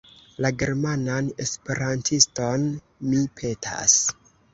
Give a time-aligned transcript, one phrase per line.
[0.43, 2.65] La »Germanan Esperantiston«
[3.11, 3.95] mi petas.